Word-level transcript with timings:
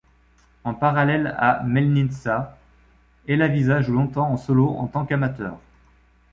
En 0.63 0.73
parallèle 0.73 1.35
à 1.37 1.61
Melnitsa, 1.61 2.57
Helavisa 3.27 3.81
joue 3.83 3.93
longtemps 3.93 4.31
en 4.31 4.37
solo 4.37 4.69
en 4.79 4.87
tant 4.87 5.05
qu'amateure. 5.05 5.59